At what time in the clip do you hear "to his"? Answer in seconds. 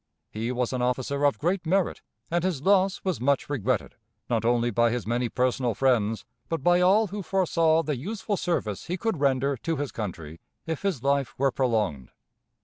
9.57-9.91